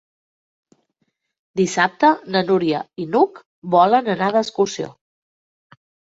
Dissabte 1.59 2.09
na 2.35 2.41
Núria 2.47 2.79
i 3.03 3.05
n'Hug 3.15 3.41
volen 3.75 4.09
anar 4.15 4.31
d'excursió. 4.37 4.89